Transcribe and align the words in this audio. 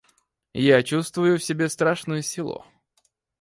Я 0.55 0.81
чувствую 0.81 1.37
в 1.37 1.43
себе 1.43 1.69
страшную 1.69 2.23
силу. 2.23 2.65